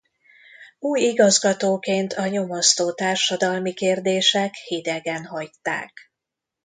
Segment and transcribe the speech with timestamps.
[0.79, 6.13] Új igazgatóként a nyomasztó társadalmi kérdések hidegen hagyták.